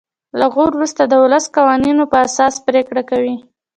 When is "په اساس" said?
2.11-2.53